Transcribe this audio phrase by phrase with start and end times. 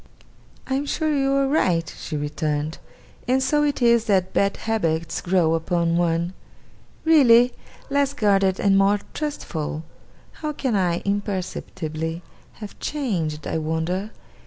[0.65, 2.79] 'I am sure you are right,' she returned;
[3.27, 6.33] 'and so it is that bad habits grow upon one!
[7.05, 7.53] Really?
[7.91, 9.83] Less guarded and more trustful?
[10.41, 14.09] How can I, imperceptibly, have changed, I wonder!